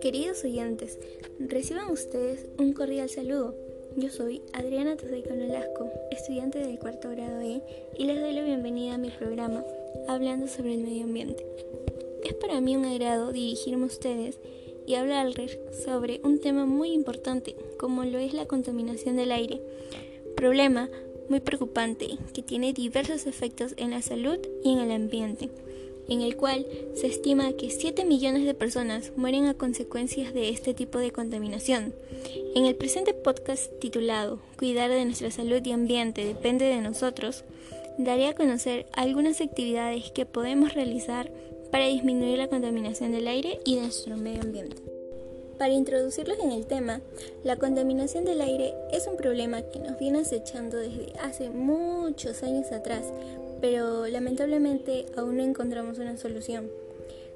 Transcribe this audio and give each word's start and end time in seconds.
Queridos 0.00 0.44
oyentes, 0.44 0.98
reciban 1.38 1.90
ustedes 1.90 2.46
un 2.58 2.72
cordial 2.72 3.10
saludo. 3.10 3.54
Yo 3.96 4.08
soy 4.08 4.40
Adriana 4.54 4.96
Tosaico 4.96 5.34
Nolasco, 5.34 5.90
estudiante 6.10 6.58
del 6.58 6.78
cuarto 6.78 7.10
grado 7.10 7.42
E, 7.42 7.60
y 7.98 8.04
les 8.06 8.18
doy 8.18 8.32
la 8.32 8.42
bienvenida 8.42 8.94
a 8.94 8.98
mi 8.98 9.10
programa 9.10 9.62
Hablando 10.08 10.48
sobre 10.48 10.72
el 10.72 10.80
Medio 10.80 11.04
Ambiente. 11.04 11.44
Es 12.24 12.32
para 12.32 12.62
mí 12.62 12.76
un 12.76 12.86
agrado 12.86 13.30
dirigirme 13.30 13.84
a 13.84 13.88
ustedes 13.88 14.38
y 14.86 14.94
hablarles 14.94 15.58
sobre 15.84 16.22
un 16.24 16.40
tema 16.40 16.64
muy 16.64 16.92
importante, 16.92 17.54
como 17.78 18.04
lo 18.04 18.18
es 18.18 18.32
la 18.32 18.46
contaminación 18.46 19.16
del 19.16 19.32
aire, 19.32 19.60
problema 20.34 20.88
muy 21.28 21.40
preocupante 21.40 22.08
que 22.32 22.42
tiene 22.42 22.72
diversos 22.72 23.26
efectos 23.26 23.74
en 23.76 23.90
la 23.90 24.00
salud 24.00 24.38
y 24.64 24.72
en 24.72 24.78
el 24.78 24.92
ambiente 24.92 25.50
en 26.10 26.20
el 26.20 26.36
cual 26.36 26.66
se 26.94 27.06
estima 27.06 27.52
que 27.52 27.70
7 27.70 28.04
millones 28.04 28.44
de 28.44 28.52
personas 28.52 29.12
mueren 29.16 29.46
a 29.46 29.54
consecuencias 29.54 30.34
de 30.34 30.50
este 30.50 30.74
tipo 30.74 30.98
de 30.98 31.12
contaminación. 31.12 31.94
En 32.54 32.66
el 32.66 32.74
presente 32.74 33.14
podcast 33.14 33.72
titulado 33.78 34.40
Cuidar 34.58 34.90
de 34.90 35.04
nuestra 35.04 35.30
salud 35.30 35.64
y 35.64 35.72
ambiente 35.72 36.24
depende 36.24 36.66
de 36.66 36.80
nosotros, 36.82 37.44
daré 37.96 38.26
a 38.26 38.34
conocer 38.34 38.86
algunas 38.92 39.40
actividades 39.40 40.10
que 40.10 40.26
podemos 40.26 40.74
realizar 40.74 41.30
para 41.70 41.86
disminuir 41.86 42.38
la 42.38 42.48
contaminación 42.48 43.12
del 43.12 43.28
aire 43.28 43.60
y 43.64 43.76
de 43.76 43.82
nuestro 43.82 44.16
medio 44.16 44.42
ambiente. 44.42 44.82
Para 45.60 45.74
introducirlos 45.74 46.38
en 46.38 46.52
el 46.52 46.66
tema, 46.66 47.02
la 47.44 47.56
contaminación 47.56 48.24
del 48.24 48.40
aire 48.40 48.72
es 48.92 49.06
un 49.06 49.18
problema 49.18 49.60
que 49.60 49.78
nos 49.78 49.98
viene 49.98 50.20
acechando 50.20 50.78
desde 50.78 51.12
hace 51.20 51.50
muchos 51.50 52.42
años 52.42 52.72
atrás, 52.72 53.04
pero 53.60 54.06
lamentablemente 54.06 55.06
aún 55.16 55.36
no 55.36 55.42
encontramos 55.42 55.98
una 55.98 56.16
solución. 56.16 56.70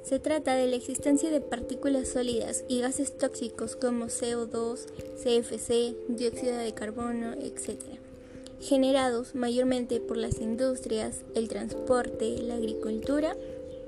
Se 0.03 0.19
trata 0.19 0.55
de 0.55 0.67
la 0.67 0.77
existencia 0.77 1.31
de 1.31 1.41
partículas 1.41 2.09
sólidas 2.09 2.65
y 2.69 2.81
gases 2.81 3.17
tóxicos 3.17 3.75
como 3.75 4.07
CO2, 4.07 4.87
CFC, 5.23 5.97
dióxido 6.09 6.59
de 6.59 6.75
carbono, 6.75 7.33
etc., 7.33 7.79
generados 8.61 9.35
mayormente 9.35 10.01
por 10.01 10.17
las 10.17 10.41
industrias, 10.41 11.23
el 11.35 11.49
transporte, 11.49 12.39
la 12.43 12.55
agricultura 12.55 13.37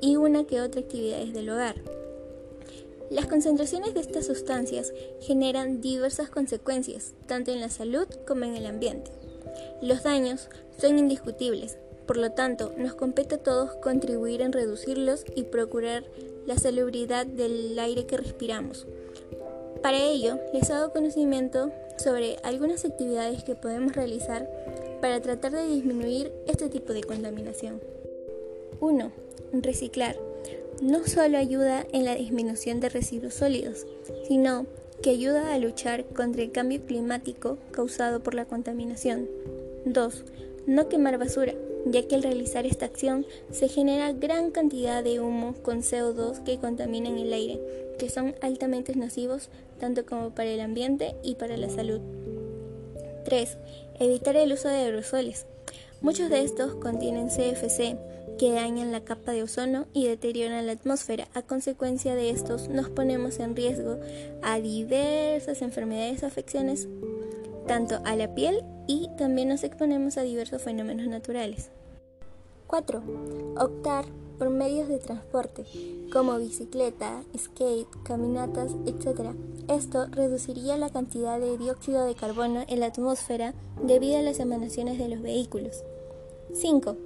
y 0.00 0.16
una 0.16 0.44
que 0.44 0.60
otra 0.60 0.80
actividades 0.80 1.32
del 1.32 1.50
hogar. 1.50 1.76
Las 3.10 3.26
concentraciones 3.26 3.94
de 3.94 4.00
estas 4.00 4.26
sustancias 4.26 4.92
generan 5.20 5.80
diversas 5.80 6.28
consecuencias, 6.28 7.12
tanto 7.26 7.52
en 7.52 7.60
la 7.60 7.68
salud 7.68 8.06
como 8.26 8.44
en 8.44 8.56
el 8.56 8.66
ambiente. 8.66 9.10
Los 9.80 10.02
daños 10.02 10.48
son 10.80 10.98
indiscutibles, 10.98 11.78
por 12.06 12.16
lo 12.16 12.32
tanto, 12.32 12.72
nos 12.76 12.94
compete 12.94 13.36
a 13.36 13.38
todos 13.38 13.74
contribuir 13.76 14.40
en 14.42 14.52
reducirlos 14.52 15.24
y 15.34 15.44
procurar 15.44 16.04
la 16.46 16.56
salubridad 16.56 17.26
del 17.26 17.78
aire 17.78 18.06
que 18.06 18.16
respiramos. 18.16 18.86
Para 19.82 20.02
ello, 20.02 20.38
les 20.52 20.70
hago 20.70 20.92
conocimiento 20.92 21.70
sobre 21.96 22.36
algunas 22.42 22.84
actividades 22.84 23.44
que 23.44 23.54
podemos 23.54 23.94
realizar 23.94 24.48
para 25.00 25.20
tratar 25.20 25.52
de 25.52 25.66
disminuir 25.66 26.32
este 26.46 26.68
tipo 26.68 26.92
de 26.92 27.02
contaminación. 27.02 27.80
1. 28.80 29.12
Reciclar. 29.52 30.16
No 30.82 31.06
solo 31.06 31.38
ayuda 31.38 31.86
en 31.92 32.04
la 32.04 32.14
disminución 32.14 32.80
de 32.80 32.88
residuos 32.88 33.34
sólidos, 33.34 33.86
sino 34.28 34.66
que 35.02 35.10
ayuda 35.10 35.52
a 35.52 35.58
luchar 35.58 36.04
contra 36.06 36.42
el 36.42 36.52
cambio 36.52 36.80
climático 36.84 37.58
causado 37.70 38.20
por 38.20 38.34
la 38.34 38.44
contaminación. 38.44 39.28
2. 39.84 40.24
No 40.66 40.88
quemar 40.88 41.18
basura 41.18 41.54
ya 41.86 42.06
que 42.06 42.16
al 42.16 42.22
realizar 42.22 42.66
esta 42.66 42.86
acción 42.86 43.26
se 43.50 43.68
genera 43.68 44.12
gran 44.12 44.50
cantidad 44.50 45.04
de 45.04 45.20
humo 45.20 45.54
con 45.62 45.82
CO2 45.82 46.42
que 46.42 46.58
contaminan 46.58 47.16
el 47.16 47.32
aire, 47.32 47.60
que 47.98 48.10
son 48.10 48.34
altamente 48.42 48.94
nocivos 48.96 49.50
tanto 49.78 50.04
como 50.04 50.30
para 50.30 50.50
el 50.50 50.60
ambiente 50.60 51.14
y 51.22 51.36
para 51.36 51.56
la 51.56 51.70
salud. 51.70 52.00
3. 53.24 53.56
Evitar 54.00 54.36
el 54.36 54.52
uso 54.52 54.68
de 54.68 54.76
aerosoles. 54.76 55.46
Muchos 56.00 56.28
de 56.28 56.42
estos 56.42 56.74
contienen 56.74 57.28
CFC, 57.28 57.96
que 58.38 58.52
dañan 58.52 58.92
la 58.92 59.00
capa 59.00 59.32
de 59.32 59.42
ozono 59.42 59.86
y 59.94 60.06
deterioran 60.06 60.66
la 60.66 60.72
atmósfera. 60.72 61.28
A 61.34 61.42
consecuencia 61.42 62.14
de 62.14 62.30
estos 62.30 62.68
nos 62.68 62.90
ponemos 62.90 63.38
en 63.38 63.56
riesgo 63.56 63.98
a 64.42 64.60
diversas 64.60 65.62
enfermedades 65.62 66.22
afecciones, 66.22 66.86
tanto 67.66 68.00
a 68.04 68.16
la 68.16 68.34
piel 68.34 68.64
y 68.86 69.08
también 69.16 69.48
nos 69.48 69.64
exponemos 69.64 70.16
a 70.16 70.22
diversos 70.22 70.62
fenómenos 70.62 71.06
naturales. 71.08 71.70
4. 72.66 73.02
Optar 73.58 74.06
por 74.38 74.50
medios 74.50 74.88
de 74.88 74.98
transporte 74.98 75.64
como 76.12 76.38
bicicleta, 76.38 77.22
skate, 77.36 77.88
caminatas, 78.04 78.72
etc. 78.86 79.34
Esto 79.68 80.06
reduciría 80.06 80.76
la 80.76 80.90
cantidad 80.90 81.40
de 81.40 81.56
dióxido 81.58 82.04
de 82.04 82.14
carbono 82.14 82.64
en 82.68 82.80
la 82.80 82.86
atmósfera 82.86 83.54
debido 83.82 84.18
a 84.18 84.22
las 84.22 84.40
emanaciones 84.40 84.98
de 84.98 85.08
los 85.08 85.22
vehículos. 85.22 85.82
5. 86.52 86.96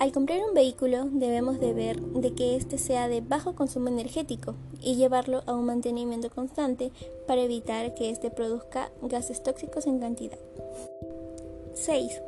Al 0.00 0.10
comprar 0.10 0.40
un 0.42 0.54
vehículo 0.54 1.04
debemos 1.12 1.60
de 1.60 1.72
ver 1.72 2.00
de 2.00 2.34
que 2.34 2.56
éste 2.56 2.78
sea 2.78 3.08
de 3.08 3.20
bajo 3.20 3.54
consumo 3.54 3.88
energético 3.88 4.56
y 4.82 4.96
llevarlo 4.96 5.42
a 5.46 5.54
un 5.54 5.66
mantenimiento 5.66 6.30
constante 6.30 6.90
para 7.28 7.42
evitar 7.42 7.94
que 7.94 8.10
éste 8.10 8.30
produzca 8.30 8.90
gases 9.02 9.42
tóxicos 9.44 9.86
en 9.86 10.00
cantidad. 10.00 10.38
6 11.74 12.20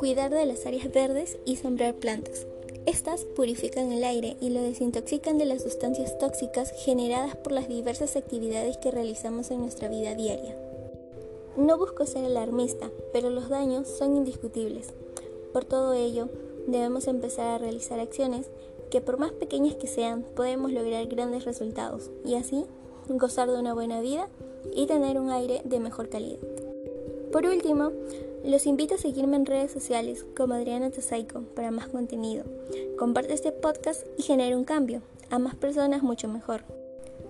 cuidar 0.00 0.30
de 0.30 0.46
las 0.46 0.64
áreas 0.64 0.90
verdes 0.90 1.36
y 1.44 1.56
sembrar 1.56 1.94
plantas. 1.94 2.46
Estas 2.86 3.26
purifican 3.36 3.92
el 3.92 4.02
aire 4.02 4.38
y 4.40 4.48
lo 4.48 4.62
desintoxican 4.62 5.36
de 5.36 5.44
las 5.44 5.62
sustancias 5.62 6.16
tóxicas 6.16 6.72
generadas 6.72 7.36
por 7.36 7.52
las 7.52 7.68
diversas 7.68 8.16
actividades 8.16 8.78
que 8.78 8.90
realizamos 8.90 9.50
en 9.50 9.60
nuestra 9.60 9.90
vida 9.90 10.14
diaria. 10.14 10.56
No 11.58 11.76
busco 11.76 12.06
ser 12.06 12.24
alarmista, 12.24 12.90
pero 13.12 13.28
los 13.28 13.50
daños 13.50 13.88
son 13.88 14.16
indiscutibles. 14.16 14.94
Por 15.52 15.66
todo 15.66 15.92
ello, 15.92 16.30
debemos 16.66 17.06
empezar 17.06 17.46
a 17.46 17.58
realizar 17.58 18.00
acciones 18.00 18.46
que 18.90 19.00
por 19.00 19.18
más 19.18 19.32
pequeñas 19.32 19.76
que 19.76 19.86
sean, 19.86 20.24
podemos 20.34 20.72
lograr 20.72 21.06
grandes 21.06 21.44
resultados 21.44 22.10
y 22.24 22.34
así 22.34 22.64
gozar 23.08 23.50
de 23.50 23.58
una 23.58 23.74
buena 23.74 24.00
vida 24.00 24.28
y 24.74 24.86
tener 24.86 25.18
un 25.18 25.30
aire 25.30 25.62
de 25.64 25.80
mejor 25.80 26.08
calidad. 26.08 26.38
Por 27.32 27.46
último, 27.46 27.92
los 28.44 28.66
invito 28.66 28.94
a 28.94 28.98
seguirme 28.98 29.36
en 29.36 29.46
redes 29.46 29.70
sociales 29.70 30.24
como 30.36 30.54
Adriana 30.54 30.90
Tosaico 30.90 31.42
para 31.54 31.70
más 31.70 31.88
contenido. 31.88 32.44
Comparte 32.98 33.34
este 33.34 33.52
podcast 33.52 34.06
y 34.16 34.22
genera 34.22 34.56
un 34.56 34.64
cambio. 34.64 35.02
A 35.30 35.38
más 35.38 35.54
personas 35.54 36.02
mucho 36.02 36.26
mejor. 36.26 36.62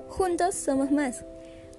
Juntos 0.08 0.54
somos 0.54 0.90
más. 0.90 1.24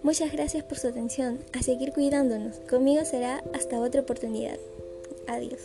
Muchas 0.03 0.31
gracias 0.31 0.63
por 0.63 0.77
su 0.77 0.87
atención. 0.87 1.39
A 1.53 1.63
seguir 1.63 1.93
cuidándonos. 1.93 2.57
Conmigo 2.69 3.05
será 3.05 3.43
hasta 3.53 3.79
otra 3.79 4.01
oportunidad. 4.01 4.57
Adiós. 5.27 5.61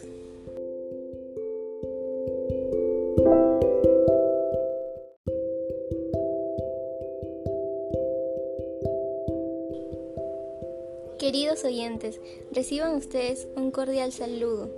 Oyentes, 11.66 12.20
reciban 12.52 12.94
ustedes 12.94 13.46
un 13.56 13.70
cordial 13.70 14.12
saludo. 14.12 14.70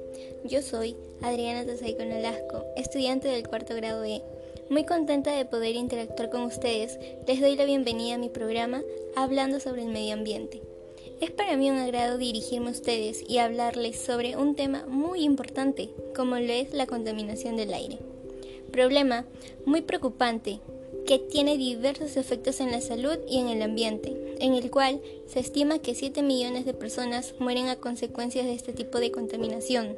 Yo 0.44 0.62
soy 0.62 0.96
Adriana 1.22 1.64
Tasaico 1.64 2.04
Nolasco, 2.04 2.64
estudiante 2.76 3.28
del 3.28 3.46
cuarto 3.46 3.74
grado 3.76 4.04
E. 4.04 4.22
Muy 4.70 4.84
contenta 4.84 5.36
de 5.36 5.44
poder 5.44 5.76
interactuar 5.76 6.30
con 6.30 6.42
ustedes, 6.42 6.98
les 7.26 7.40
doy 7.40 7.56
la 7.56 7.64
bienvenida 7.64 8.16
a 8.16 8.18
mi 8.18 8.28
programa 8.28 8.82
Hablando 9.14 9.60
sobre 9.60 9.82
el 9.82 9.88
Medio 9.88 10.14
Ambiente. 10.14 10.60
Es 11.20 11.30
para 11.30 11.56
mí 11.56 11.70
un 11.70 11.78
agrado 11.78 12.18
dirigirme 12.18 12.68
a 12.68 12.72
ustedes 12.72 13.24
y 13.28 13.38
hablarles 13.38 13.98
sobre 13.98 14.36
un 14.36 14.54
tema 14.54 14.84
muy 14.86 15.22
importante, 15.22 15.90
como 16.14 16.36
lo 16.36 16.52
es 16.52 16.72
la 16.72 16.86
contaminación 16.86 17.56
del 17.56 17.74
aire. 17.74 17.98
Problema 18.70 19.24
muy 19.64 19.82
preocupante 19.82 20.60
que 21.06 21.18
tiene 21.18 21.56
diversos 21.56 22.16
efectos 22.16 22.60
en 22.60 22.70
la 22.70 22.80
salud 22.80 23.16
y 23.26 23.38
en 23.38 23.48
el 23.48 23.62
ambiente, 23.62 24.27
en 24.40 24.54
el 24.54 24.70
cual 24.70 25.00
se 25.26 25.40
estima 25.40 25.78
que 25.78 25.94
7 25.94 26.22
millones 26.22 26.64
de 26.64 26.74
personas 26.74 27.34
mueren 27.38 27.68
a 27.68 27.76
consecuencias 27.76 28.46
de 28.46 28.54
este 28.54 28.72
tipo 28.72 28.98
de 28.98 29.10
contaminación. 29.10 29.96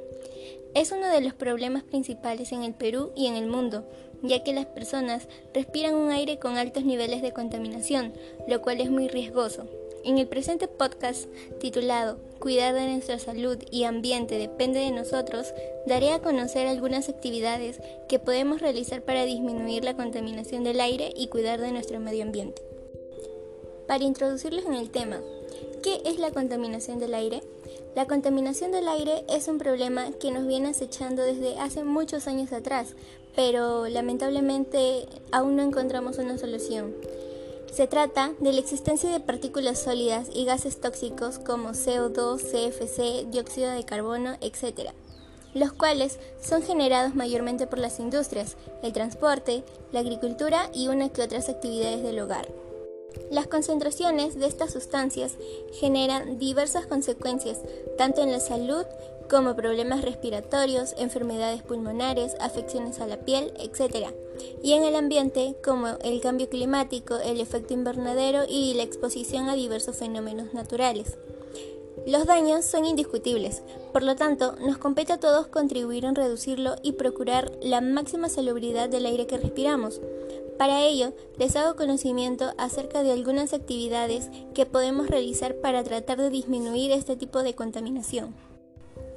Es 0.75 0.93
uno 0.93 1.09
de 1.09 1.21
los 1.21 1.35
problemas 1.35 1.83
principales 1.83 2.53
en 2.53 2.63
el 2.63 2.75
Perú 2.75 3.11
y 3.17 3.27
en 3.27 3.35
el 3.35 3.47
mundo, 3.47 3.85
ya 4.23 4.45
que 4.45 4.53
las 4.53 4.67
personas 4.67 5.29
respiran 5.53 5.95
un 5.95 6.11
aire 6.11 6.39
con 6.39 6.57
altos 6.57 6.85
niveles 6.85 7.23
de 7.23 7.33
contaminación, 7.33 8.13
lo 8.47 8.63
cual 8.63 8.81
es 8.81 8.91
muy 8.91 9.09
riesgoso. 9.09 9.67
En 10.03 10.17
el 10.17 10.27
presente 10.27 10.67
podcast 10.67 11.27
titulado 11.61 12.19
Cuidar 12.39 12.75
de 12.75 12.87
nuestra 12.87 13.19
salud 13.19 13.59
y 13.71 13.85
ambiente 13.85 14.39
depende 14.39 14.81
de 14.81 14.93
nosotros, 14.93 15.53
daré 15.87 16.13
a 16.13 16.21
conocer 16.21 16.67
algunas 16.67 17.11
actividades 17.11 17.81
que 18.09 18.19
podemos 18.19 18.63
realizar 18.63 19.03
para 19.03 19.27
disminuir 19.27 19.85
la 19.85 19.97
contaminación 19.97 20.65
del 20.65 20.81
aire 20.81 21.13
y 21.15 21.29
cuidar 21.29 21.61
de 21.61 21.73
nuestro 21.73 22.01
medio 22.01 22.23
ambiente. 22.23 22.70
Para 23.91 24.05
introducirles 24.05 24.67
en 24.67 24.75
el 24.75 24.89
tema, 24.89 25.17
¿qué 25.83 26.01
es 26.05 26.21
la 26.21 26.31
contaminación 26.31 27.01
del 27.01 27.13
aire? 27.13 27.43
La 27.97 28.07
contaminación 28.07 28.71
del 28.71 28.87
aire 28.87 29.25
es 29.29 29.49
un 29.49 29.59
problema 29.59 30.13
que 30.13 30.31
nos 30.31 30.47
viene 30.47 30.69
acechando 30.69 31.23
desde 31.23 31.59
hace 31.59 31.83
muchos 31.83 32.29
años 32.29 32.53
atrás, 32.53 32.95
pero 33.35 33.89
lamentablemente 33.89 35.09
aún 35.33 35.57
no 35.57 35.65
encontramos 35.65 36.19
una 36.19 36.39
solución. 36.39 36.95
Se 37.73 37.89
trata 37.89 38.33
de 38.39 38.53
la 38.53 38.61
existencia 38.61 39.11
de 39.11 39.19
partículas 39.19 39.81
sólidas 39.81 40.29
y 40.33 40.45
gases 40.45 40.81
tóxicos 40.81 41.41
como 41.41 41.71
CO2, 41.71 42.43
CFC, 42.43 43.29
dióxido 43.33 43.73
de 43.73 43.83
carbono, 43.83 44.37
etc., 44.41 44.91
los 45.53 45.73
cuales 45.73 46.21
son 46.41 46.63
generados 46.63 47.17
mayormente 47.17 47.67
por 47.67 47.81
las 47.81 47.99
industrias, 47.99 48.57
el 48.85 48.93
transporte, 48.93 49.65
la 49.91 49.99
agricultura 49.99 50.71
y 50.73 50.87
una 50.87 51.09
que 51.09 51.23
otras 51.23 51.49
actividades 51.49 52.05
del 52.05 52.21
hogar. 52.21 52.47
Las 53.31 53.47
concentraciones 53.47 54.39
de 54.39 54.47
estas 54.47 54.73
sustancias 54.73 55.37
generan 55.73 56.39
diversas 56.39 56.87
consecuencias, 56.87 57.59
tanto 57.97 58.23
en 58.23 58.33
la 58.33 58.41
salud 58.41 58.85
como 59.31 59.55
problemas 59.55 60.03
respiratorios, 60.03 60.95
enfermedades 60.99 61.63
pulmonares, 61.63 62.35
afecciones 62.41 62.99
a 62.99 63.07
la 63.07 63.19
piel, 63.19 63.53
etc. 63.61 64.09
Y 64.63 64.73
en 64.73 64.83
el 64.83 64.97
ambiente 64.97 65.55
como 65.65 65.87
el 66.03 66.21
cambio 66.21 66.49
climático, 66.49 67.17
el 67.17 67.41
efecto 67.41 67.73
invernadero 67.73 68.43
y 68.49 68.75
la 68.75 68.83
exposición 68.83 69.49
a 69.49 69.55
diversos 69.55 69.97
fenómenos 69.97 70.53
naturales. 70.53 71.17
Los 72.07 72.27
daños 72.27 72.65
son 72.65 72.87
indiscutibles, 72.87 73.63
por 73.93 74.03
lo 74.03 74.17
tanto, 74.17 74.57
nos 74.57 74.79
compete 74.79 75.13
a 75.13 75.21
todos 75.21 75.49
contribuir 75.49 76.05
en 76.05 76.15
reducirlo 76.15 76.77
y 76.83 76.93
procurar 76.93 77.53
la 77.61 77.81
máxima 77.81 78.29
salubridad 78.29 78.89
del 78.89 79.05
aire 79.07 79.27
que 79.27 79.37
respiramos. 79.37 80.01
Para 80.61 80.83
ello, 80.83 81.15
les 81.39 81.57
hago 81.57 81.75
conocimiento 81.75 82.53
acerca 82.59 83.03
de 83.03 83.13
algunas 83.13 83.55
actividades 83.55 84.29
que 84.53 84.67
podemos 84.67 85.09
realizar 85.09 85.55
para 85.55 85.83
tratar 85.83 86.19
de 86.19 86.29
disminuir 86.29 86.93
este 86.93 87.17
tipo 87.17 87.43
de 87.43 87.55
contaminación. 87.55 88.35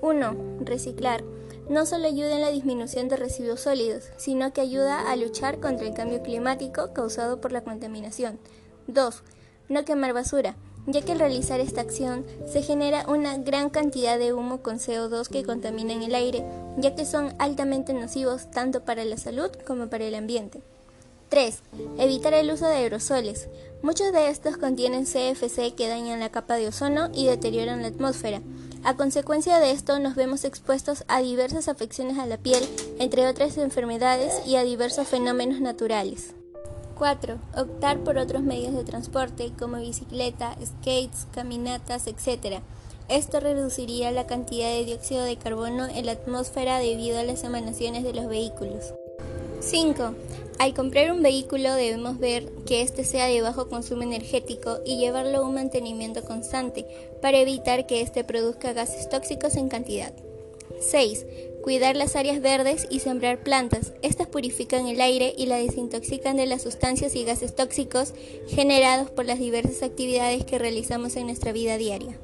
1. 0.02 0.38
Reciclar. 0.62 1.22
No 1.68 1.86
solo 1.86 2.08
ayuda 2.08 2.36
en 2.36 2.44
la 2.44 2.50
disminución 2.50 3.10
de 3.10 3.18
residuos 3.18 3.60
sólidos, 3.60 4.06
sino 4.16 4.54
que 4.54 4.62
ayuda 4.62 5.12
a 5.12 5.18
luchar 5.18 5.60
contra 5.60 5.86
el 5.86 5.94
cambio 5.94 6.24
climático 6.24 6.94
causado 6.94 7.42
por 7.42 7.52
la 7.52 7.66
contaminación. 7.66 8.40
2. 8.88 9.24
No 9.68 9.84
quemar 9.84 10.14
basura, 10.14 10.56
ya 10.88 11.02
que 11.02 11.12
al 11.12 11.20
realizar 11.20 11.60
esta 11.60 11.82
acción 11.82 12.26
se 12.46 12.62
genera 12.62 13.04
una 13.10 13.38
gran 13.38 13.70
cantidad 13.70 14.18
de 14.18 14.32
humo 14.32 14.62
con 14.62 14.78
CO2 14.78 15.28
que 15.28 15.44
contaminan 15.44 16.04
el 16.04 16.16
aire, 16.16 16.46
ya 16.78 16.96
que 16.96 17.06
son 17.06 17.34
altamente 17.38 17.94
nocivos 17.94 18.50
tanto 18.50 18.86
para 18.86 19.04
la 19.04 19.18
salud 19.18 19.52
como 19.68 19.90
para 19.90 20.06
el 20.06 20.16
ambiente. 20.16 20.62
3. 21.34 21.64
Evitar 21.98 22.36
el 22.36 22.52
uso 22.52 22.68
de 22.68 22.76
aerosoles. 22.76 23.50
Muchos 23.82 24.12
de 24.12 24.30
estos 24.30 24.56
contienen 24.56 25.06
CFC 25.06 25.74
que 25.74 25.88
dañan 25.88 26.20
la 26.20 26.30
capa 26.30 26.58
de 26.58 26.68
ozono 26.68 27.10
y 27.12 27.26
deterioran 27.26 27.82
la 27.82 27.88
atmósfera. 27.88 28.44
A 28.84 28.96
consecuencia 28.96 29.58
de 29.58 29.72
esto 29.72 29.98
nos 29.98 30.14
vemos 30.14 30.44
expuestos 30.44 31.04
a 31.08 31.24
diversas 31.24 31.70
afecciones 31.70 32.20
a 32.20 32.28
la 32.28 32.38
piel, 32.38 32.64
entre 33.00 33.26
otras 33.26 33.58
enfermedades 33.58 34.46
y 34.46 34.58
a 34.58 34.64
diversos 34.64 35.08
fenómenos 35.08 35.60
naturales. 35.60 36.36
4. 37.00 37.40
Optar 37.58 38.04
por 38.04 38.20
otros 38.20 38.44
medios 38.44 38.76
de 38.76 38.84
transporte 38.84 39.54
como 39.58 39.78
bicicleta, 39.78 40.56
skates, 40.64 41.26
caminatas, 41.32 42.06
etc. 42.06 42.60
Esto 43.10 43.40
reduciría 43.40 44.12
la 44.12 44.28
cantidad 44.28 44.70
de 44.70 44.86
dióxido 44.86 45.24
de 45.24 45.38
carbono 45.38 45.88
en 45.88 46.06
la 46.06 46.12
atmósfera 46.12 46.78
debido 46.78 47.18
a 47.18 47.24
las 47.24 47.44
emanaciones 47.44 48.04
de 48.04 48.14
los 48.14 48.28
vehículos. 48.28 48.94
5. 49.64 50.14
Al 50.60 50.74
comprar 50.74 51.12
un 51.12 51.24
vehículo 51.24 51.74
debemos 51.74 52.20
ver 52.20 52.52
que 52.66 52.82
éste 52.82 53.04
sea 53.04 53.28
de 53.28 53.42
bajo 53.42 53.70
consumo 53.70 54.04
energético 54.04 54.80
y 54.86 54.98
llevarlo 54.98 55.40
a 55.40 55.48
un 55.48 55.56
mantenimiento 55.56 56.24
constante 56.24 56.86
para 57.22 57.40
evitar 57.40 57.88
que 57.88 58.02
éste 58.02 58.24
produzca 58.24 58.74
gases 58.74 59.10
tóxicos 59.10 59.56
en 59.56 59.70
cantidad. 59.70 60.14
6. 60.80 61.26
Cuidar 61.64 61.96
las 61.96 62.18
áreas 62.18 62.42
verdes 62.42 62.88
y 62.90 63.00
sembrar 63.00 63.42
plantas. 63.42 63.94
Estas 64.02 64.28
purifican 64.28 64.88
el 64.88 65.00
aire 65.00 65.34
y 65.38 65.46
la 65.46 65.58
desintoxican 65.58 66.36
de 66.36 66.46
las 66.46 66.64
sustancias 66.64 67.16
y 67.16 67.24
gases 67.24 67.56
tóxicos 67.56 68.14
generados 68.48 69.10
por 69.10 69.26
las 69.26 69.40
diversas 69.40 69.82
actividades 69.82 70.44
que 70.44 70.60
realizamos 70.60 71.16
en 71.16 71.28
nuestra 71.28 71.54
vida 71.54 71.78
diaria. 71.78 72.18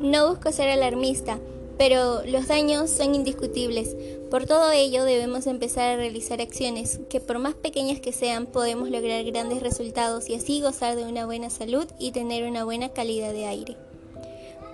No 0.00 0.28
busco 0.28 0.50
ser 0.50 0.68
alarmista, 0.68 1.38
pero 1.78 2.22
los 2.24 2.48
daños 2.48 2.90
son 2.90 3.14
indiscutibles. 3.14 3.96
Por 4.30 4.46
todo 4.46 4.70
ello 4.70 5.04
debemos 5.04 5.46
empezar 5.46 5.90
a 5.90 5.96
realizar 5.96 6.40
acciones 6.40 7.00
que 7.08 7.20
por 7.20 7.38
más 7.38 7.54
pequeñas 7.54 8.00
que 8.00 8.12
sean 8.12 8.46
podemos 8.46 8.90
lograr 8.90 9.24
grandes 9.24 9.62
resultados 9.62 10.28
y 10.28 10.34
así 10.34 10.60
gozar 10.60 10.96
de 10.96 11.04
una 11.04 11.26
buena 11.26 11.50
salud 11.50 11.86
y 11.98 12.12
tener 12.12 12.44
una 12.44 12.64
buena 12.64 12.88
calidad 12.90 13.32
de 13.32 13.46
aire. 13.46 13.76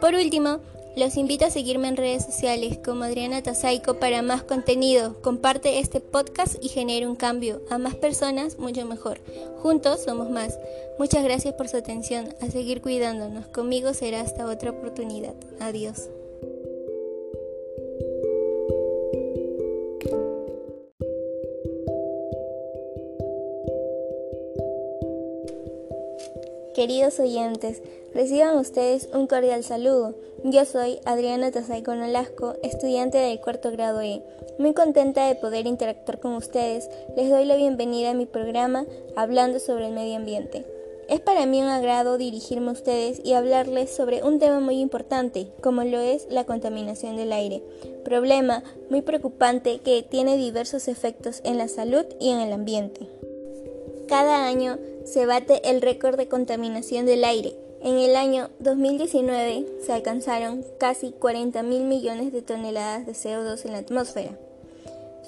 Por 0.01 0.15
último, 0.15 0.61
los 0.95 1.17
invito 1.17 1.47
a 1.47 1.51
seguirme 1.51 1.89
en 1.89 1.97
redes 1.97 2.25
sociales 2.25 2.79
como 2.85 3.05
Adriana 3.05 3.43
Tazaico 3.43 3.95
para 3.95 4.21
más 4.21 4.43
contenido. 4.43 5.21
Comparte 5.23 5.79
este 5.79 6.01
podcast 6.01 6.57
y 6.63 6.69
genera 6.69 7.09
un 7.09 7.17
cambio. 7.17 7.63
A 7.71 7.79
más 7.79 7.95
personas, 7.95 8.59
mucho 8.59 8.85
mejor. 8.85 9.21
Juntos 9.63 10.03
somos 10.05 10.29
más. 10.29 10.59
Muchas 10.99 11.25
gracias 11.25 11.55
por 11.55 11.69
su 11.69 11.79
atención. 11.79 12.35
A 12.43 12.51
seguir 12.51 12.83
cuidándonos. 12.83 13.47
Conmigo 13.47 13.95
será 13.95 14.21
hasta 14.21 14.45
otra 14.45 14.73
oportunidad. 14.73 15.35
Adiós. 15.61 16.11
Queridos 26.83 27.21
oyentes, 27.21 27.81
reciban 28.13 28.59
ustedes 28.59 29.09
un 29.15 29.29
cordial 29.29 29.63
saludo. 29.63 30.17
Yo 30.43 30.65
soy 30.65 30.99
Adriana 31.05 31.53
Tazaico 31.53 31.95
Nolasco, 31.95 32.57
estudiante 32.65 33.19
del 33.19 33.41
cuarto 33.41 33.71
grado 33.71 34.01
E. 34.01 34.21
Muy 34.59 34.75
contenta 34.75 35.29
de 35.29 35.37
poder 35.37 35.69
interactuar 35.69 36.19
con 36.19 36.35
ustedes, 36.35 36.91
les 37.17 37.31
doy 37.31 37.45
la 37.45 37.55
bienvenida 37.55 38.11
a 38.11 38.15
mi 38.15 38.27
programa 38.27 38.85
Hablando 39.15 39.61
sobre 39.61 39.87
el 39.87 39.93
Medio 39.93 40.17
Ambiente. 40.17 40.67
Es 41.09 41.21
para 41.21 41.47
mí 41.47 41.63
un 41.63 41.69
agrado 41.69 42.19
dirigirme 42.19 42.71
a 42.71 42.73
ustedes 42.73 43.21
y 43.23 43.35
hablarles 43.35 43.95
sobre 43.95 44.25
un 44.25 44.41
tema 44.41 44.59
muy 44.59 44.81
importante, 44.81 45.53
como 45.61 45.85
lo 45.85 46.01
es 46.01 46.27
la 46.31 46.47
contaminación 46.47 47.15
del 47.15 47.33
aire, 47.33 47.63
problema 48.05 48.65
muy 48.91 49.03
preocupante 49.03 49.79
que 49.79 50.03
tiene 50.03 50.37
diversos 50.37 50.89
efectos 50.89 51.43
en 51.45 51.59
la 51.59 51.69
salud 51.69 52.07
y 52.19 52.31
en 52.31 52.41
el 52.41 52.53
ambiente. 52.53 53.07
Cada 54.09 54.47
año 54.47 54.79
se 55.05 55.27
bate 55.27 55.69
el 55.71 55.81
récord 55.81 56.17
de 56.17 56.29
contaminación 56.29 57.07
del 57.07 57.25
aire. 57.25 57.55
En 57.83 57.99
el 57.99 58.15
año 58.17 58.51
2019 58.61 59.67
se 59.85 59.93
alcanzaron 59.93 60.65
casi 60.79 61.11
40 61.13 61.63
mil 61.63 61.85
millones 61.85 62.33
de 62.33 62.43
toneladas 62.43 63.07
de 63.07 63.13
CO2 63.13 63.65
en 63.65 63.73
la 63.73 63.79
atmósfera, 63.79 64.39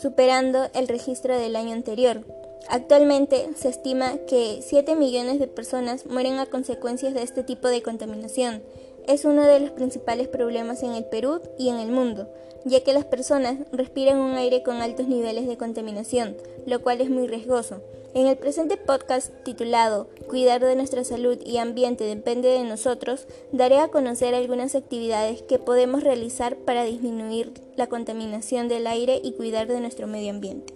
superando 0.00 0.68
el 0.74 0.88
registro 0.88 1.36
del 1.36 1.56
año 1.56 1.72
anterior. 1.72 2.24
Actualmente 2.68 3.48
se 3.56 3.68
estima 3.68 4.18
que 4.28 4.60
7 4.62 4.96
millones 4.96 5.38
de 5.38 5.48
personas 5.48 6.06
mueren 6.06 6.38
a 6.38 6.46
consecuencias 6.46 7.12
de 7.14 7.22
este 7.22 7.42
tipo 7.42 7.68
de 7.68 7.82
contaminación. 7.82 8.62
Es 9.06 9.24
uno 9.24 9.44
de 9.44 9.60
los 9.60 9.70
principales 9.70 10.28
problemas 10.28 10.82
en 10.82 10.92
el 10.92 11.04
Perú 11.04 11.40
y 11.58 11.68
en 11.68 11.76
el 11.76 11.90
mundo, 11.90 12.28
ya 12.64 12.82
que 12.82 12.94
las 12.94 13.04
personas 13.04 13.58
respiran 13.72 14.18
un 14.18 14.34
aire 14.34 14.62
con 14.62 14.76
altos 14.76 15.08
niveles 15.08 15.46
de 15.46 15.58
contaminación, 15.58 16.36
lo 16.66 16.82
cual 16.82 17.00
es 17.00 17.10
muy 17.10 17.26
riesgoso. 17.26 17.82
En 18.14 18.28
el 18.28 18.36
presente 18.36 18.76
podcast 18.76 19.32
titulado 19.42 20.08
Cuidar 20.28 20.64
de 20.64 20.76
nuestra 20.76 21.02
salud 21.02 21.36
y 21.44 21.56
ambiente 21.56 22.04
depende 22.04 22.48
de 22.48 22.62
nosotros, 22.62 23.26
daré 23.50 23.78
a 23.78 23.88
conocer 23.88 24.36
algunas 24.36 24.76
actividades 24.76 25.42
que 25.42 25.58
podemos 25.58 26.04
realizar 26.04 26.56
para 26.56 26.84
disminuir 26.84 27.52
la 27.74 27.88
contaminación 27.88 28.68
del 28.68 28.86
aire 28.86 29.20
y 29.20 29.32
cuidar 29.32 29.66
de 29.66 29.80
nuestro 29.80 30.06
medio 30.06 30.30
ambiente. 30.30 30.72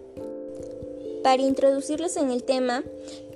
Para 1.23 1.42
introducirlos 1.42 2.16
en 2.16 2.33
el 2.33 2.42
tema, 2.42 2.83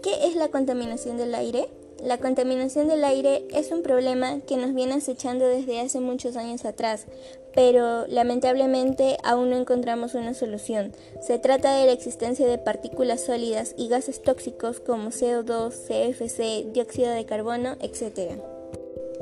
¿qué 0.02 0.26
es 0.26 0.34
la 0.34 0.48
contaminación 0.48 1.16
del 1.16 1.36
aire? 1.36 1.68
La 2.02 2.18
contaminación 2.18 2.88
del 2.88 3.04
aire 3.04 3.44
es 3.54 3.70
un 3.70 3.82
problema 3.82 4.40
que 4.40 4.56
nos 4.56 4.74
viene 4.74 4.94
acechando 4.94 5.46
desde 5.46 5.78
hace 5.78 6.00
muchos 6.00 6.36
años 6.36 6.64
atrás, 6.64 7.06
pero 7.54 8.08
lamentablemente 8.08 9.18
aún 9.22 9.50
no 9.50 9.56
encontramos 9.56 10.14
una 10.14 10.34
solución. 10.34 10.92
Se 11.20 11.38
trata 11.38 11.76
de 11.76 11.86
la 11.86 11.92
existencia 11.92 12.48
de 12.48 12.58
partículas 12.58 13.20
sólidas 13.20 13.76
y 13.78 13.86
gases 13.86 14.20
tóxicos 14.20 14.80
como 14.80 15.10
CO2, 15.10 15.70
CFC, 15.70 16.72
dióxido 16.72 17.12
de 17.12 17.24
carbono, 17.24 17.76
etc. 17.80 18.32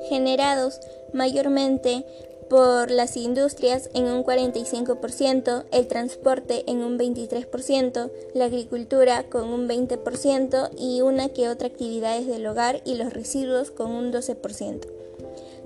Generados 0.09 0.81
mayormente 1.13 2.07
por 2.51 2.91
las 2.91 3.17
industrias 3.17 3.89
en 3.95 4.07
un 4.07 4.25
45%, 4.25 5.65
el 5.71 5.87
transporte 5.87 6.65
en 6.67 6.79
un 6.79 6.99
23%, 6.99 8.11
la 8.35 8.47
agricultura 8.47 9.23
con 9.23 9.49
un 9.51 9.69
20% 9.69 10.71
y 10.77 11.01
una 11.01 11.29
que 11.29 11.49
otra 11.49 11.69
actividades 11.69 12.27
del 12.27 12.45
hogar 12.49 12.83
y 12.85 12.97
los 12.97 13.13
residuos 13.13 13.71
con 13.71 13.93
un 13.93 14.13
12%. 14.13 15.00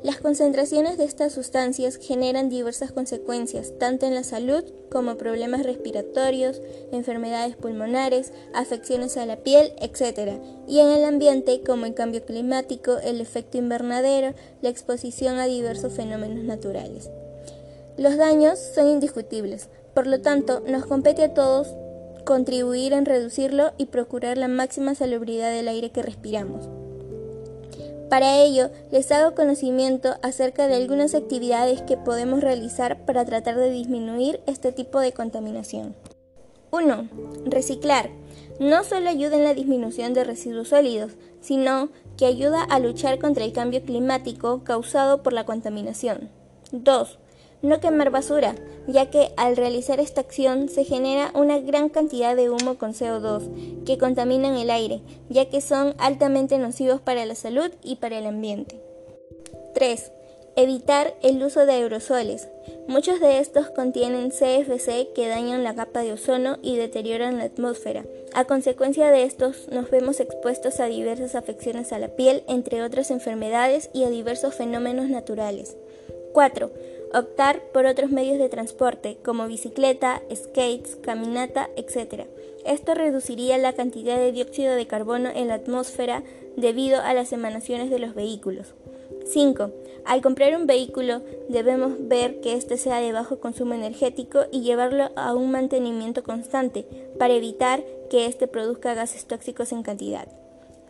Las 0.04 0.18
concentraciones 0.18 0.98
de 0.98 1.04
estas 1.04 1.32
sustancias 1.32 1.96
generan 1.96 2.50
diversas 2.50 2.92
consecuencias, 2.92 3.72
tanto 3.78 4.04
en 4.04 4.14
la 4.14 4.22
salud 4.22 4.62
como 4.90 5.16
problemas 5.16 5.62
respiratorios, 5.62 6.60
enfermedades 6.92 7.56
pulmonares, 7.56 8.30
afecciones 8.52 9.16
a 9.16 9.24
la 9.24 9.38
piel, 9.38 9.72
etc. 9.80 10.42
Y 10.68 10.80
en 10.80 10.88
el 10.88 11.06
ambiente 11.06 11.62
como 11.64 11.86
el 11.86 11.94
cambio 11.94 12.22
climático, 12.22 12.98
el 12.98 13.18
efecto 13.18 13.56
invernadero, 13.56 14.34
la 14.60 14.68
exposición 14.68 15.38
a 15.38 15.46
diversos 15.46 15.94
fenómenos 15.94 16.44
naturales. 16.44 17.08
Los 17.96 18.18
daños 18.18 18.58
son 18.58 18.88
indiscutibles, 18.88 19.70
por 19.94 20.06
lo 20.06 20.20
tanto 20.20 20.60
nos 20.68 20.84
compete 20.84 21.24
a 21.24 21.32
todos 21.32 21.68
contribuir 22.26 22.92
en 22.92 23.06
reducirlo 23.06 23.72
y 23.78 23.86
procurar 23.86 24.36
la 24.36 24.48
máxima 24.48 24.94
salubridad 24.94 25.50
del 25.50 25.68
aire 25.68 25.92
que 25.92 26.02
respiramos. 26.02 26.68
Para 28.14 28.36
ello, 28.36 28.70
les 28.92 29.10
hago 29.10 29.34
conocimiento 29.34 30.14
acerca 30.22 30.68
de 30.68 30.76
algunas 30.76 31.16
actividades 31.16 31.82
que 31.82 31.96
podemos 31.96 32.42
realizar 32.42 33.04
para 33.06 33.24
tratar 33.24 33.56
de 33.56 33.72
disminuir 33.72 34.40
este 34.46 34.70
tipo 34.70 35.00
de 35.00 35.12
contaminación. 35.12 35.96
1. 36.70 37.08
Reciclar. 37.46 38.10
No 38.60 38.84
solo 38.84 39.10
ayuda 39.10 39.34
en 39.34 39.42
la 39.42 39.52
disminución 39.52 40.14
de 40.14 40.22
residuos 40.22 40.68
sólidos, 40.68 41.14
sino 41.40 41.88
que 42.16 42.26
ayuda 42.26 42.62
a 42.62 42.78
luchar 42.78 43.18
contra 43.18 43.42
el 43.42 43.52
cambio 43.52 43.82
climático 43.82 44.62
causado 44.62 45.24
por 45.24 45.32
la 45.32 45.44
contaminación. 45.44 46.30
2. 46.70 47.18
No 47.64 47.80
quemar 47.80 48.10
basura, 48.10 48.54
ya 48.86 49.08
que 49.08 49.30
al 49.38 49.56
realizar 49.56 49.98
esta 49.98 50.20
acción 50.20 50.68
se 50.68 50.84
genera 50.84 51.32
una 51.34 51.58
gran 51.60 51.88
cantidad 51.88 52.36
de 52.36 52.50
humo 52.50 52.76
con 52.76 52.92
CO2 52.92 53.84
que 53.86 53.96
contaminan 53.96 54.54
el 54.56 54.68
aire, 54.68 55.00
ya 55.30 55.48
que 55.48 55.62
son 55.62 55.94
altamente 55.96 56.58
nocivos 56.58 57.00
para 57.00 57.24
la 57.24 57.34
salud 57.34 57.70
y 57.82 57.96
para 57.96 58.18
el 58.18 58.26
ambiente. 58.26 58.78
3. 59.72 60.12
Evitar 60.56 61.14
el 61.22 61.42
uso 61.42 61.64
de 61.64 61.72
aerosoles. 61.72 62.48
Muchos 62.86 63.18
de 63.18 63.38
estos 63.38 63.70
contienen 63.70 64.28
CFC 64.28 65.14
que 65.14 65.26
dañan 65.26 65.64
la 65.64 65.74
capa 65.74 66.02
de 66.02 66.12
ozono 66.12 66.58
y 66.60 66.76
deterioran 66.76 67.38
la 67.38 67.44
atmósfera. 67.44 68.04
A 68.34 68.44
consecuencia 68.44 69.10
de 69.10 69.22
estos 69.22 69.68
nos 69.68 69.90
vemos 69.90 70.20
expuestos 70.20 70.80
a 70.80 70.84
diversas 70.84 71.34
afecciones 71.34 71.94
a 71.94 71.98
la 71.98 72.08
piel, 72.08 72.44
entre 72.46 72.82
otras 72.82 73.10
enfermedades 73.10 73.88
y 73.94 74.04
a 74.04 74.10
diversos 74.10 74.54
fenómenos 74.54 75.08
naturales. 75.08 75.78
4. 76.34 76.70
Optar 77.14 77.62
por 77.72 77.86
otros 77.86 78.10
medios 78.10 78.38
de 78.38 78.48
transporte 78.48 79.18
como 79.24 79.46
bicicleta, 79.46 80.20
skates, 80.34 80.96
caminata, 80.96 81.70
etc. 81.76 82.24
Esto 82.66 82.94
reduciría 82.94 83.56
la 83.56 83.72
cantidad 83.72 84.16
de 84.18 84.32
dióxido 84.32 84.74
de 84.74 84.88
carbono 84.88 85.30
en 85.32 85.46
la 85.46 85.54
atmósfera 85.54 86.24
debido 86.56 87.00
a 87.00 87.14
las 87.14 87.32
emanaciones 87.32 87.88
de 87.90 88.00
los 88.00 88.16
vehículos. 88.16 88.74
5. 89.26 89.70
Al 90.04 90.22
comprar 90.22 90.56
un 90.56 90.66
vehículo 90.66 91.22
debemos 91.48 91.92
ver 92.00 92.40
que 92.40 92.54
éste 92.54 92.76
sea 92.76 92.98
de 92.98 93.12
bajo 93.12 93.38
consumo 93.38 93.74
energético 93.74 94.46
y 94.50 94.62
llevarlo 94.62 95.10
a 95.14 95.34
un 95.34 95.52
mantenimiento 95.52 96.24
constante 96.24 96.84
para 97.16 97.34
evitar 97.34 97.84
que 98.10 98.26
éste 98.26 98.48
produzca 98.48 98.94
gases 98.94 99.26
tóxicos 99.26 99.70
en 99.70 99.84
cantidad. 99.84 100.26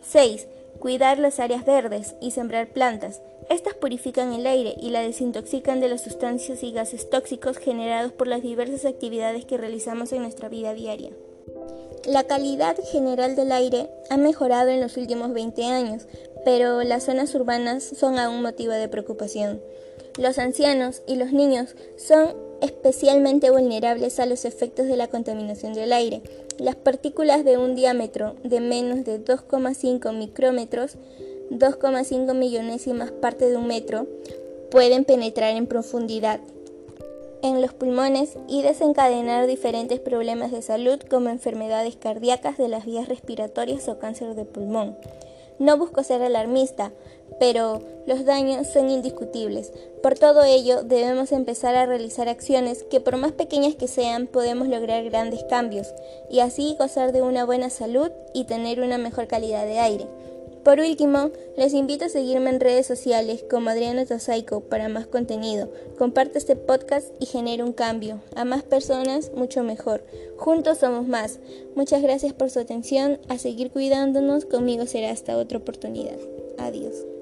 6. 0.02 0.48
Cuidar 0.78 1.18
las 1.18 1.38
áreas 1.38 1.64
verdes 1.64 2.14
y 2.20 2.30
sembrar 2.30 2.68
plantas. 2.68 3.20
Estas 3.50 3.74
purifican 3.74 4.32
el 4.32 4.46
aire 4.46 4.74
y 4.80 4.90
la 4.90 5.00
desintoxican 5.00 5.80
de 5.80 5.88
las 5.88 6.02
sustancias 6.02 6.62
y 6.62 6.72
gases 6.72 7.10
tóxicos 7.10 7.58
generados 7.58 8.12
por 8.12 8.26
las 8.26 8.42
diversas 8.42 8.84
actividades 8.84 9.44
que 9.44 9.58
realizamos 9.58 10.12
en 10.12 10.22
nuestra 10.22 10.48
vida 10.48 10.74
diaria. 10.74 11.10
La 12.06 12.24
calidad 12.24 12.76
general 12.92 13.34
del 13.34 13.52
aire 13.52 13.88
ha 14.10 14.16
mejorado 14.16 14.68
en 14.68 14.80
los 14.80 14.96
últimos 14.96 15.32
20 15.32 15.64
años, 15.64 16.06
pero 16.44 16.82
las 16.82 17.04
zonas 17.04 17.34
urbanas 17.34 17.82
son 17.82 18.18
aún 18.18 18.42
motivo 18.42 18.72
de 18.72 18.88
preocupación. 18.88 19.62
Los 20.18 20.38
ancianos 20.38 21.02
y 21.06 21.16
los 21.16 21.32
niños 21.32 21.74
son 21.96 22.36
especialmente 22.60 23.50
vulnerables 23.50 24.20
a 24.20 24.26
los 24.26 24.44
efectos 24.44 24.86
de 24.86 24.96
la 24.96 25.08
contaminación 25.08 25.72
del 25.72 25.92
aire. 25.92 26.22
Las 26.58 26.76
partículas 26.76 27.44
de 27.44 27.58
un 27.58 27.74
diámetro 27.74 28.36
de 28.44 28.60
menos 28.60 29.04
de 29.04 29.22
2,5 29.22 30.16
micrómetros, 30.16 30.96
2,5 31.58 32.34
millonésimas 32.34 33.10
parte 33.10 33.48
de 33.48 33.56
un 33.56 33.66
metro, 33.66 34.06
pueden 34.70 35.04
penetrar 35.04 35.56
en 35.56 35.66
profundidad 35.66 36.40
en 37.42 37.60
los 37.60 37.74
pulmones 37.74 38.38
y 38.48 38.62
desencadenar 38.62 39.46
diferentes 39.46 40.00
problemas 40.00 40.50
de 40.50 40.62
salud 40.62 40.98
como 41.10 41.28
enfermedades 41.28 41.94
cardíacas 41.94 42.56
de 42.56 42.68
las 42.68 42.86
vías 42.86 43.06
respiratorias 43.06 43.86
o 43.88 43.98
cáncer 43.98 44.34
de 44.34 44.46
pulmón. 44.46 44.96
No 45.58 45.76
busco 45.76 46.02
ser 46.02 46.22
alarmista, 46.22 46.90
pero 47.38 47.82
los 48.06 48.24
daños 48.24 48.66
son 48.66 48.90
indiscutibles. 48.90 49.72
Por 50.02 50.18
todo 50.18 50.42
ello, 50.42 50.82
debemos 50.82 51.32
empezar 51.32 51.76
a 51.76 51.86
realizar 51.86 52.28
acciones 52.28 52.82
que 52.82 53.00
por 53.00 53.18
más 53.18 53.32
pequeñas 53.32 53.74
que 53.74 53.88
sean, 53.88 54.26
podemos 54.26 54.66
lograr 54.68 55.04
grandes 55.04 55.44
cambios 55.44 55.94
y 56.30 56.40
así 56.40 56.76
gozar 56.78 57.12
de 57.12 57.22
una 57.22 57.44
buena 57.44 57.70
salud 57.70 58.10
y 58.32 58.44
tener 58.44 58.80
una 58.80 58.98
mejor 58.98 59.26
calidad 59.26 59.66
de 59.66 59.78
aire. 59.78 60.06
Por 60.64 60.80
último, 60.80 61.30
les 61.58 61.74
invito 61.74 62.06
a 62.06 62.08
seguirme 62.08 62.48
en 62.48 62.58
redes 62.58 62.86
sociales 62.86 63.44
como 63.50 63.68
Adriana 63.68 64.06
Tosaico 64.06 64.60
para 64.60 64.88
más 64.88 65.06
contenido. 65.06 65.70
Comparte 65.98 66.38
este 66.38 66.56
podcast 66.56 67.08
y 67.20 67.26
genera 67.26 67.64
un 67.64 67.74
cambio. 67.74 68.20
A 68.34 68.46
más 68.46 68.62
personas, 68.62 69.30
mucho 69.34 69.62
mejor. 69.62 70.04
Juntos 70.38 70.78
somos 70.78 71.06
más. 71.06 71.38
Muchas 71.76 72.00
gracias 72.00 72.32
por 72.32 72.48
su 72.48 72.60
atención. 72.60 73.20
A 73.28 73.36
seguir 73.36 73.70
cuidándonos. 73.72 74.46
Conmigo 74.46 74.86
será 74.86 75.10
hasta 75.10 75.36
otra 75.36 75.58
oportunidad. 75.58 76.16
Adiós. 76.58 77.13